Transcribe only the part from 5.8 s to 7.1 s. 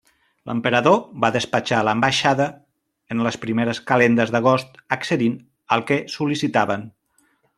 que sol·licitaven.